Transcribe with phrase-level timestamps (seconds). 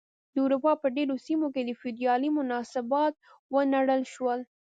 [0.33, 3.13] د اروپا په ډېرو سیمو کې فیوډالي مناسبات
[3.53, 4.39] ونړول شول.